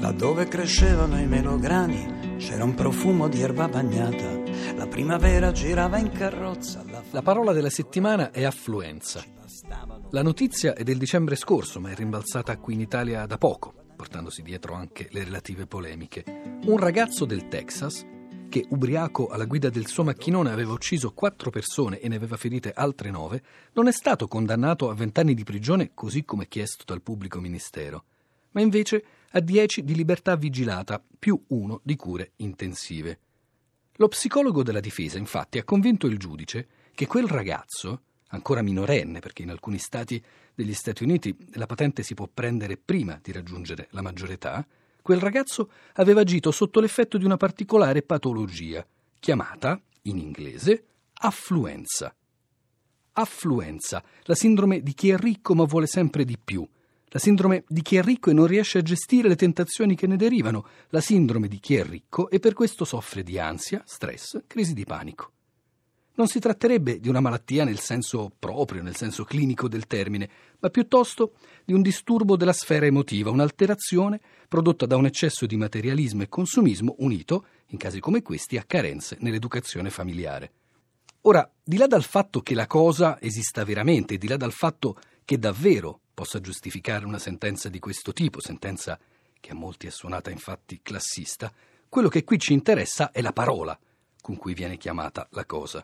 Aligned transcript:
Laddove 0.00 0.48
crescevano 0.48 1.20
i 1.20 1.26
melograni 1.26 2.38
c'era 2.38 2.64
un 2.64 2.74
profumo 2.74 3.28
di 3.28 3.42
erba 3.42 3.68
bagnata. 3.68 4.74
La 4.74 4.86
primavera 4.86 5.52
girava 5.52 5.98
in 5.98 6.10
carrozza. 6.10 6.82
La, 6.88 7.02
la 7.10 7.20
parola 7.20 7.52
della 7.52 7.68
settimana 7.68 8.30
è 8.30 8.44
affluenza. 8.44 9.22
La 10.10 10.22
notizia 10.22 10.74
è 10.74 10.82
del 10.84 10.96
dicembre 10.96 11.36
scorso, 11.36 11.80
ma 11.80 11.90
è 11.90 11.94
rimbalzata 11.94 12.56
qui 12.56 12.74
in 12.74 12.80
Italia 12.80 13.26
da 13.26 13.36
poco, 13.36 13.74
portandosi 13.94 14.40
dietro 14.40 14.72
anche 14.72 15.08
le 15.10 15.22
relative 15.22 15.66
polemiche. 15.66 16.24
Un 16.64 16.78
ragazzo 16.78 17.26
del 17.26 17.48
Texas 17.48 18.02
che 18.48 18.64
ubriaco 18.70 19.28
alla 19.28 19.44
guida 19.44 19.68
del 19.68 19.86
suo 19.86 20.02
macchinone 20.02 20.50
aveva 20.50 20.72
ucciso 20.72 21.12
quattro 21.12 21.50
persone 21.50 22.00
e 22.00 22.08
ne 22.08 22.16
aveva 22.16 22.38
ferite 22.38 22.72
altre 22.74 23.10
nove, 23.10 23.42
non 23.74 23.86
è 23.86 23.92
stato 23.92 24.26
condannato 24.26 24.88
a 24.88 24.94
vent'anni 24.94 25.34
di 25.34 25.44
prigione 25.44 25.90
così 25.92 26.24
come 26.24 26.48
chiesto 26.48 26.84
dal 26.86 27.02
pubblico 27.02 27.38
ministero, 27.38 28.04
ma 28.52 28.62
invece 28.62 29.04
a 29.32 29.40
dieci 29.40 29.84
di 29.84 29.94
libertà 29.94 30.36
vigilata 30.36 31.02
più 31.18 31.40
uno 31.48 31.80
di 31.84 31.96
cure 31.96 32.32
intensive. 32.36 33.18
Lo 33.94 34.08
psicologo 34.08 34.62
della 34.62 34.80
difesa, 34.80 35.18
infatti, 35.18 35.58
ha 35.58 35.64
convinto 35.64 36.06
il 36.06 36.18
giudice 36.18 36.66
che 36.94 37.06
quel 37.06 37.26
ragazzo, 37.26 38.02
ancora 38.28 38.62
minorenne, 38.62 39.20
perché 39.20 39.42
in 39.42 39.50
alcuni 39.50 39.78
stati 39.78 40.22
degli 40.54 40.74
Stati 40.74 41.02
Uniti 41.02 41.36
la 41.52 41.66
patente 41.66 42.02
si 42.02 42.14
può 42.14 42.28
prendere 42.32 42.76
prima 42.76 43.18
di 43.22 43.32
raggiungere 43.32 43.88
la 43.90 44.02
maggiore 44.02 44.34
età, 44.34 44.66
quel 45.02 45.20
ragazzo 45.20 45.70
aveva 45.94 46.20
agito 46.22 46.50
sotto 46.50 46.80
l'effetto 46.80 47.18
di 47.18 47.24
una 47.24 47.36
particolare 47.36 48.02
patologia, 48.02 48.86
chiamata, 49.18 49.80
in 50.02 50.18
inglese, 50.18 50.84
affluenza. 51.14 52.14
Affluenza, 53.12 54.02
la 54.22 54.34
sindrome 54.34 54.82
di 54.82 54.94
chi 54.94 55.10
è 55.10 55.16
ricco 55.16 55.54
ma 55.54 55.64
vuole 55.64 55.86
sempre 55.86 56.24
di 56.24 56.38
più, 56.42 56.66
la 57.12 57.18
sindrome 57.18 57.64
di 57.66 57.82
chi 57.82 57.96
è 57.96 58.02
ricco 58.02 58.30
e 58.30 58.32
non 58.32 58.46
riesce 58.46 58.78
a 58.78 58.82
gestire 58.82 59.28
le 59.28 59.34
tentazioni 59.34 59.96
che 59.96 60.06
ne 60.06 60.16
derivano, 60.16 60.66
la 60.90 61.00
sindrome 61.00 61.48
di 61.48 61.58
chi 61.58 61.74
è 61.74 61.84
ricco 61.84 62.30
e 62.30 62.38
per 62.38 62.54
questo 62.54 62.84
soffre 62.84 63.24
di 63.24 63.36
ansia, 63.38 63.82
stress, 63.84 64.42
crisi 64.46 64.74
di 64.74 64.84
panico. 64.84 65.32
Non 66.14 66.28
si 66.28 66.38
tratterebbe 66.38 67.00
di 67.00 67.08
una 67.08 67.20
malattia 67.20 67.64
nel 67.64 67.80
senso 67.80 68.30
proprio, 68.38 68.82
nel 68.82 68.94
senso 68.94 69.24
clinico 69.24 69.68
del 69.68 69.86
termine, 69.86 70.28
ma 70.60 70.68
piuttosto 70.68 71.32
di 71.64 71.72
un 71.72 71.82
disturbo 71.82 72.36
della 72.36 72.52
sfera 72.52 72.86
emotiva, 72.86 73.30
un'alterazione 73.30 74.20
prodotta 74.46 74.86
da 74.86 74.96
un 74.96 75.06
eccesso 75.06 75.46
di 75.46 75.56
materialismo 75.56 76.22
e 76.22 76.28
consumismo 76.28 76.94
unito, 76.98 77.46
in 77.68 77.78
casi 77.78 78.00
come 78.00 78.22
questi, 78.22 78.56
a 78.56 78.64
carenze 78.64 79.16
nell'educazione 79.20 79.90
familiare. 79.90 80.52
Ora, 81.22 81.50
di 81.62 81.76
là 81.76 81.86
dal 81.86 82.04
fatto 82.04 82.40
che 82.40 82.54
la 82.54 82.66
cosa 82.66 83.20
esista 83.20 83.64
veramente, 83.64 84.16
di 84.16 84.28
là 84.28 84.36
dal 84.36 84.52
fatto 84.52 84.96
che 85.24 85.38
davvero 85.38 86.00
possa 86.20 86.38
giustificare 86.38 87.06
una 87.06 87.18
sentenza 87.18 87.70
di 87.70 87.78
questo 87.78 88.12
tipo, 88.12 88.42
sentenza 88.42 88.98
che 89.40 89.52
a 89.52 89.54
molti 89.54 89.86
è 89.86 89.90
suonata 89.90 90.28
infatti 90.28 90.80
classista, 90.82 91.50
quello 91.88 92.08
che 92.08 92.24
qui 92.24 92.38
ci 92.38 92.52
interessa 92.52 93.10
è 93.10 93.22
la 93.22 93.32
parola 93.32 93.78
con 94.20 94.36
cui 94.36 94.52
viene 94.52 94.76
chiamata 94.76 95.26
la 95.30 95.46
cosa 95.46 95.82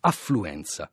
affluenza. 0.00 0.90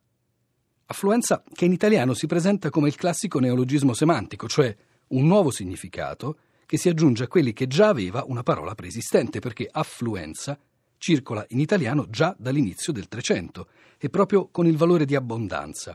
Affluenza 0.86 1.44
che 1.52 1.66
in 1.66 1.72
italiano 1.72 2.14
si 2.14 2.26
presenta 2.26 2.70
come 2.70 2.88
il 2.88 2.94
classico 2.94 3.40
neologismo 3.40 3.92
semantico, 3.92 4.48
cioè 4.48 4.74
un 5.08 5.26
nuovo 5.26 5.50
significato 5.50 6.38
che 6.64 6.78
si 6.78 6.88
aggiunge 6.88 7.24
a 7.24 7.28
quelli 7.28 7.52
che 7.52 7.66
già 7.66 7.88
aveva 7.88 8.24
una 8.26 8.42
parola 8.42 8.74
preesistente, 8.74 9.38
perché 9.40 9.68
affluenza 9.70 10.58
circola 10.96 11.44
in 11.50 11.60
italiano 11.60 12.08
già 12.08 12.34
dall'inizio 12.38 12.94
del 12.94 13.08
Trecento 13.08 13.68
e 13.98 14.08
proprio 14.08 14.48
con 14.48 14.66
il 14.66 14.78
valore 14.78 15.04
di 15.04 15.14
abbondanza, 15.14 15.94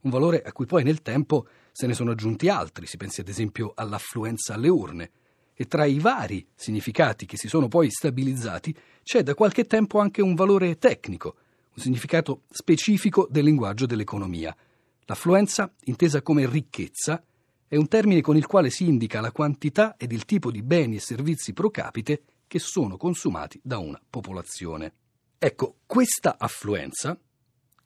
un 0.00 0.10
valore 0.10 0.40
a 0.40 0.52
cui 0.52 0.64
poi 0.64 0.82
nel 0.82 1.02
tempo 1.02 1.46
se 1.76 1.86
ne 1.86 1.92
sono 1.92 2.12
aggiunti 2.12 2.48
altri, 2.48 2.86
si 2.86 2.96
pensi 2.96 3.20
ad 3.20 3.28
esempio 3.28 3.72
all'affluenza 3.74 4.54
alle 4.54 4.70
urne, 4.70 5.10
e 5.52 5.66
tra 5.66 5.84
i 5.84 5.98
vari 5.98 6.46
significati 6.54 7.26
che 7.26 7.36
si 7.36 7.48
sono 7.48 7.68
poi 7.68 7.90
stabilizzati 7.90 8.74
c'è 9.02 9.22
da 9.22 9.34
qualche 9.34 9.66
tempo 9.66 9.98
anche 9.98 10.22
un 10.22 10.34
valore 10.34 10.78
tecnico, 10.78 11.36
un 11.74 11.82
significato 11.82 12.44
specifico 12.48 13.28
del 13.30 13.44
linguaggio 13.44 13.84
dell'economia. 13.84 14.56
L'affluenza, 15.04 15.70
intesa 15.84 16.22
come 16.22 16.48
ricchezza, 16.48 17.22
è 17.68 17.76
un 17.76 17.88
termine 17.88 18.22
con 18.22 18.38
il 18.38 18.46
quale 18.46 18.70
si 18.70 18.88
indica 18.88 19.20
la 19.20 19.30
quantità 19.30 19.96
ed 19.98 20.12
il 20.12 20.24
tipo 20.24 20.50
di 20.50 20.62
beni 20.62 20.96
e 20.96 21.00
servizi 21.00 21.52
pro 21.52 21.68
capite 21.68 22.22
che 22.46 22.58
sono 22.58 22.96
consumati 22.96 23.60
da 23.62 23.76
una 23.76 24.00
popolazione. 24.08 24.94
Ecco, 25.36 25.80
questa 25.84 26.36
affluenza, 26.38 27.20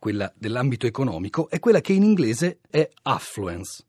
quella 0.01 0.33
dell'ambito 0.35 0.89
economico, 0.89 1.49
è 1.49 1.61
quella 1.61 1.81
che 1.81 1.93
in 1.93 2.03
inglese 2.03 2.59
è 2.69 2.89
affluence. 3.03 3.85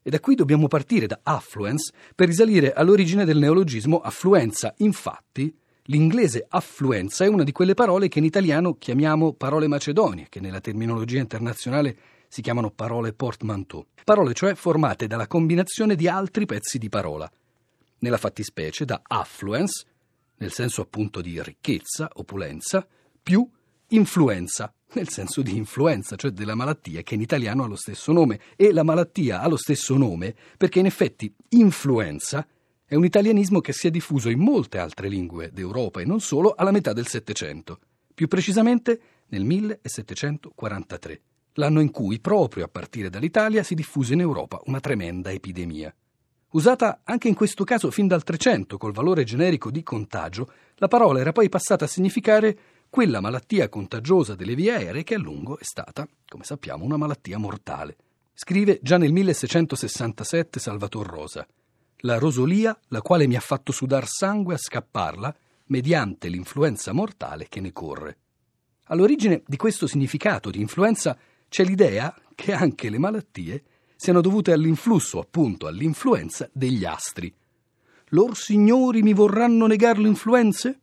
E 0.00 0.10
da 0.10 0.20
qui 0.20 0.36
dobbiamo 0.36 0.68
partire 0.68 1.08
da 1.08 1.18
affluence 1.24 1.92
per 2.14 2.28
risalire 2.28 2.72
all'origine 2.72 3.24
del 3.24 3.38
neologismo 3.38 3.98
affluenza. 3.98 4.72
Infatti, 4.76 5.52
L'inglese 5.88 6.44
affluenza 6.48 7.24
è 7.24 7.28
una 7.28 7.44
di 7.44 7.52
quelle 7.52 7.74
parole 7.74 8.08
che 8.08 8.18
in 8.18 8.24
italiano 8.24 8.74
chiamiamo 8.74 9.34
parole 9.34 9.68
macedonie, 9.68 10.26
che 10.28 10.40
nella 10.40 10.60
terminologia 10.60 11.20
internazionale 11.20 11.96
si 12.26 12.42
chiamano 12.42 12.70
parole 12.70 13.12
portmanteau. 13.12 13.86
Parole 14.02 14.34
cioè 14.34 14.54
formate 14.54 15.06
dalla 15.06 15.28
combinazione 15.28 15.94
di 15.94 16.08
altri 16.08 16.44
pezzi 16.44 16.78
di 16.78 16.88
parola. 16.88 17.30
Nella 17.98 18.16
fattispecie 18.16 18.84
da 18.84 19.00
affluence, 19.00 19.86
nel 20.38 20.50
senso 20.50 20.82
appunto 20.82 21.20
di 21.20 21.40
ricchezza, 21.40 22.10
opulenza, 22.14 22.84
più 23.22 23.48
influenza, 23.88 24.74
nel 24.92 25.08
senso 25.08 25.42
di 25.42 25.56
influenza, 25.56 26.16
cioè 26.16 26.30
della 26.30 26.54
malattia 26.54 27.02
che 27.02 27.14
in 27.14 27.20
italiano 27.20 27.64
ha 27.64 27.66
lo 27.66 27.76
stesso 27.76 28.12
nome. 28.12 28.40
E 28.56 28.72
la 28.72 28.82
malattia 28.82 29.40
ha 29.40 29.48
lo 29.48 29.56
stesso 29.56 29.96
nome 29.96 30.34
perché 30.56 30.78
in 30.78 30.86
effetti 30.86 31.32
influenza 31.50 32.46
è 32.88 32.94
un 32.94 33.04
italianismo 33.04 33.60
che 33.60 33.72
si 33.72 33.88
è 33.88 33.90
diffuso 33.90 34.28
in 34.28 34.38
molte 34.38 34.78
altre 34.78 35.08
lingue 35.08 35.50
d'Europa 35.52 36.00
e 36.00 36.04
non 36.04 36.20
solo 36.20 36.54
alla 36.56 36.70
metà 36.70 36.92
del 36.92 37.08
Settecento, 37.08 37.80
più 38.14 38.28
precisamente 38.28 39.00
nel 39.28 39.44
1743, 39.44 41.20
l'anno 41.54 41.80
in 41.80 41.90
cui, 41.90 42.20
proprio 42.20 42.64
a 42.64 42.68
partire 42.68 43.10
dall'Italia, 43.10 43.64
si 43.64 43.74
diffuse 43.74 44.14
in 44.14 44.20
Europa 44.20 44.60
una 44.66 44.78
tremenda 44.78 45.32
epidemia. 45.32 45.92
Usata 46.50 47.00
anche 47.02 47.26
in 47.26 47.34
questo 47.34 47.64
caso 47.64 47.90
fin 47.90 48.06
dal 48.06 48.22
Trecento 48.22 48.78
col 48.78 48.92
valore 48.92 49.24
generico 49.24 49.70
di 49.70 49.82
contagio, 49.82 50.50
la 50.76 50.86
parola 50.88 51.18
era 51.18 51.32
poi 51.32 51.48
passata 51.48 51.86
a 51.86 51.88
significare 51.88 52.56
quella 52.88 53.20
malattia 53.20 53.68
contagiosa 53.68 54.34
delle 54.34 54.54
vie 54.54 54.72
aeree 54.72 55.04
che 55.04 55.14
a 55.14 55.18
lungo 55.18 55.58
è 55.58 55.64
stata, 55.64 56.08
come 56.28 56.44
sappiamo, 56.44 56.84
una 56.84 56.96
malattia 56.96 57.38
mortale. 57.38 57.96
Scrive 58.32 58.78
già 58.82 58.98
nel 58.98 59.12
1667 59.12 60.58
Salvator 60.60 61.06
Rosa 61.06 61.46
la 62.00 62.18
rosolia, 62.18 62.78
la 62.88 63.00
quale 63.00 63.26
mi 63.26 63.36
ha 63.36 63.40
fatto 63.40 63.72
sudar 63.72 64.06
sangue 64.06 64.54
a 64.54 64.58
scapparla, 64.58 65.34
mediante 65.66 66.28
l'influenza 66.28 66.92
mortale 66.92 67.46
che 67.48 67.60
ne 67.60 67.72
corre. 67.72 68.18
All'origine 68.84 69.42
di 69.46 69.56
questo 69.56 69.86
significato 69.86 70.50
di 70.50 70.60
influenza 70.60 71.18
c'è 71.48 71.64
l'idea 71.64 72.14
che 72.34 72.52
anche 72.52 72.90
le 72.90 72.98
malattie 72.98 73.64
siano 73.96 74.20
dovute 74.20 74.52
all'influsso, 74.52 75.18
appunto, 75.18 75.66
all'influenza 75.66 76.48
degli 76.52 76.84
astri. 76.84 77.32
Lor 78.10 78.36
signori 78.36 79.02
mi 79.02 79.12
vorranno 79.14 79.66
negar 79.66 79.98
l'influenze? 79.98 80.80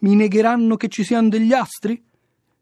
Mi 0.00 0.14
negheranno 0.14 0.76
che 0.76 0.88
ci 0.88 1.04
siano 1.04 1.28
degli 1.28 1.52
astri? 1.52 2.02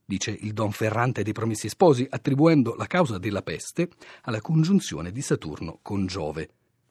dice 0.05 0.31
il 0.31 0.53
Don 0.55 0.73
Ferrante 0.73 1.23
dei 1.23 1.33
Promessi 1.33 1.69
Sposi, 1.69 2.05
attribuendo 2.09 2.75
la 2.75 2.87
causa 2.87 3.19
della 3.19 3.43
peste 3.43 3.91
alla 4.23 4.41
congiunzione 4.41 5.13
di 5.13 5.23
Saturno 5.23 5.79
con 5.83 6.07
Giove. 6.07 6.49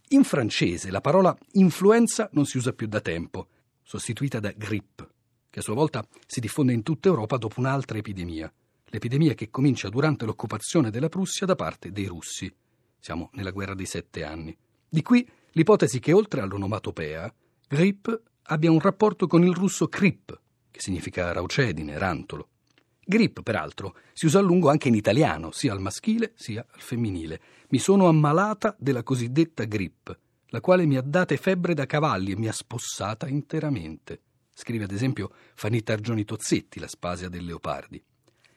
In 0.09 0.23
francese 0.23 0.89
la 0.89 1.01
parola 1.01 1.35
influenza 1.53 2.29
non 2.33 2.45
si 2.45 2.57
usa 2.57 2.71
più 2.71 2.87
da 2.87 3.01
tempo, 3.01 3.47
sostituita 3.83 4.39
da 4.39 4.53
grippe, 4.55 5.09
che 5.49 5.59
a 5.59 5.63
sua 5.63 5.73
volta 5.73 6.07
si 6.25 6.39
diffonde 6.39 6.71
in 6.71 6.83
tutta 6.83 7.09
Europa 7.09 7.37
dopo 7.37 7.59
un'altra 7.59 7.97
epidemia, 7.97 8.51
l'epidemia 8.85 9.33
che 9.33 9.49
comincia 9.49 9.89
durante 9.89 10.23
l'occupazione 10.23 10.91
della 10.91 11.09
Prussia 11.09 11.45
da 11.45 11.55
parte 11.55 11.91
dei 11.91 12.05
russi. 12.05 12.53
Siamo 12.99 13.31
nella 13.33 13.51
guerra 13.51 13.73
dei 13.73 13.85
sette 13.85 14.23
anni. 14.23 14.55
Di 14.87 15.01
qui 15.01 15.27
l'ipotesi 15.51 15.99
che 15.99 16.13
oltre 16.13 16.39
all'onomatopea, 16.39 17.33
grippe 17.67 18.21
abbia 18.47 18.71
un 18.71 18.79
rapporto 18.79 19.27
con 19.27 19.43
il 19.43 19.53
russo 19.53 19.87
krip, 19.87 20.39
che 20.71 20.81
significa 20.81 21.31
raucedine, 21.31 21.97
rantolo. 21.97 22.49
Grip, 23.05 23.41
peraltro, 23.41 23.95
si 24.11 24.25
usa 24.25 24.39
a 24.39 24.41
lungo 24.41 24.69
anche 24.69 24.89
in 24.89 24.95
italiano, 24.95 25.51
sia 25.51 25.71
al 25.71 25.79
maschile 25.79 26.33
sia 26.35 26.65
al 26.69 26.81
femminile. 26.81 27.39
Mi 27.69 27.79
sono 27.79 28.07
ammalata 28.07 28.75
della 28.77 29.03
cosiddetta 29.03 29.63
grip, 29.63 30.17
la 30.47 30.61
quale 30.61 30.85
mi 30.85 30.97
ha 30.97 31.01
date 31.01 31.37
febbre 31.37 31.73
da 31.73 31.85
cavalli 31.85 32.31
e 32.31 32.37
mi 32.37 32.47
ha 32.47 32.53
spossata 32.53 33.27
interamente. 33.27 34.21
Scrive 34.53 34.85
ad 34.85 34.91
esempio 34.91 35.31
Fanita 35.55 35.93
Argioni 35.93 36.25
Tozzetti, 36.25 36.79
la 36.79 36.87
spasia 36.87 37.29
del 37.29 37.45
Leopardi. 37.45 38.03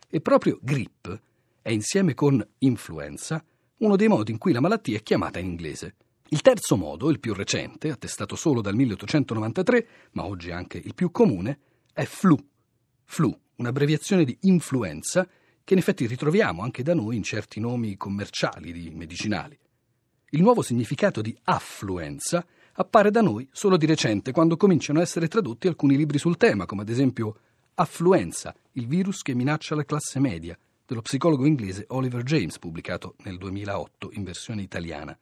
E 0.08 0.20
proprio 0.20 0.58
grip 0.60 1.20
è 1.62 1.70
insieme 1.70 2.14
con 2.14 2.44
influenza 2.58 3.44
uno 3.78 3.96
dei 3.96 4.08
modi 4.08 4.32
in 4.32 4.38
cui 4.38 4.52
la 4.52 4.60
malattia 4.60 4.98
è 4.98 5.02
chiamata 5.02 5.38
in 5.38 5.46
inglese. 5.46 5.94
Il 6.32 6.42
terzo 6.42 6.76
modo, 6.76 7.10
il 7.10 7.18
più 7.18 7.34
recente, 7.34 7.90
attestato 7.90 8.36
solo 8.36 8.60
dal 8.60 8.76
1893, 8.76 9.86
ma 10.12 10.26
oggi 10.26 10.52
anche 10.52 10.78
il 10.78 10.94
più 10.94 11.10
comune, 11.10 11.58
è 11.92 12.04
flu. 12.04 12.38
Flu, 13.02 13.36
un'abbreviazione 13.56 14.22
di 14.22 14.38
influenza 14.42 15.26
che 15.64 15.72
in 15.72 15.80
effetti 15.80 16.06
ritroviamo 16.06 16.62
anche 16.62 16.84
da 16.84 16.94
noi 16.94 17.16
in 17.16 17.24
certi 17.24 17.58
nomi 17.58 17.96
commerciali 17.96 18.70
di 18.70 18.90
medicinali. 18.90 19.58
Il 20.30 20.42
nuovo 20.42 20.62
significato 20.62 21.20
di 21.20 21.36
affluenza 21.42 22.46
appare 22.74 23.10
da 23.10 23.22
noi 23.22 23.48
solo 23.50 23.76
di 23.76 23.86
recente, 23.86 24.30
quando 24.30 24.56
cominciano 24.56 25.00
a 25.00 25.02
essere 25.02 25.26
tradotti 25.26 25.66
alcuni 25.66 25.96
libri 25.96 26.18
sul 26.18 26.36
tema, 26.36 26.64
come 26.64 26.82
ad 26.82 26.90
esempio 26.90 27.38
Affluenza, 27.74 28.54
il 28.72 28.86
virus 28.86 29.22
che 29.22 29.34
minaccia 29.34 29.74
la 29.74 29.84
classe 29.84 30.20
media, 30.20 30.56
dello 30.86 31.02
psicologo 31.02 31.44
inglese 31.44 31.86
Oliver 31.88 32.22
James, 32.22 32.56
pubblicato 32.60 33.16
nel 33.24 33.36
2008 33.36 34.10
in 34.12 34.22
versione 34.22 34.62
italiana. 34.62 35.18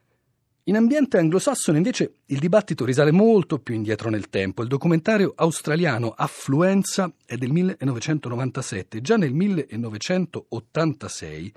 In 0.69 0.77
ambiente 0.77 1.17
anglosassone 1.17 1.79
invece 1.79 2.17
il 2.27 2.39
dibattito 2.39 2.85
risale 2.85 3.11
molto 3.11 3.59
più 3.59 3.75
indietro 3.75 4.11
nel 4.11 4.29
tempo. 4.29 4.61
Il 4.61 4.69
documentario 4.69 5.33
australiano 5.35 6.13
Affluenza 6.15 7.11
è 7.25 7.37
del 7.37 7.51
1997. 7.53 9.01
Già 9.01 9.17
nel 9.17 9.33
1986 9.33 11.53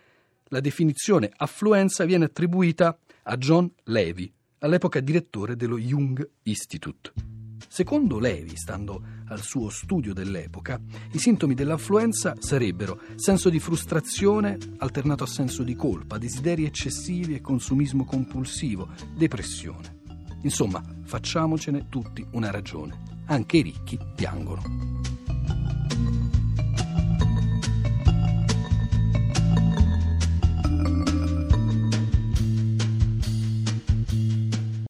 la 0.46 0.62
definizione 0.62 1.30
affluenza 1.36 2.06
viene 2.06 2.24
attribuita 2.24 2.98
a 3.24 3.36
John 3.36 3.70
Levy, 3.84 4.32
all'epoca 4.60 5.02
direttore 5.02 5.58
dello 5.58 5.78
Young 5.78 6.26
Institute. 6.44 7.12
Secondo 7.68 8.18
Levi, 8.18 8.56
stando 8.56 9.04
al 9.32 9.42
suo 9.42 9.70
studio 9.70 10.14
dell'epoca, 10.14 10.80
i 11.14 11.20
sintomi 11.20 11.54
dell'affluenza 11.54 12.36
sarebbero 12.38 13.00
senso 13.16 13.50
di 13.50 13.60
frustrazione 13.60 14.58
alternato 14.78 15.24
a 15.24 15.28
senso 15.28 15.64
di 15.64 15.76
colpa, 15.76 16.18
desideri 16.18 16.66
eccessivi 16.66 17.34
e 17.34 17.42
consumismo 17.42 18.06
compulsivo, 18.06 18.90
depressione. 19.16 20.00
Insomma, 20.44 20.84
facciamocene 21.04 21.88
tutti 21.90 22.26
una 22.32 22.52
ragione. 22.52 23.10
Anche 23.28 23.58
i 23.58 23.62
ricchi 23.62 23.98
piangono. 24.16 25.01